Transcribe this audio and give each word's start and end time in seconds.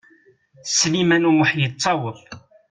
Sliman 0.73 1.27
U 1.29 1.31
Muḥ 1.37 1.51
yettaweḍ. 1.61 2.17